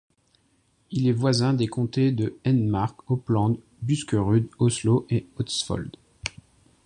[0.89, 5.95] Il est voisin des comtés de Hedmark, Oppland, Buskerud, Oslo et Østfold.